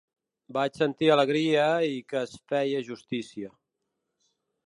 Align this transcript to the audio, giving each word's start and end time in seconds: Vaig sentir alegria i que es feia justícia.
Vaig 0.55 0.77
sentir 0.79 1.09
alegria 1.15 1.65
i 1.97 2.01
que 2.13 2.17
es 2.23 2.33
feia 2.53 2.81
justícia. 2.89 3.51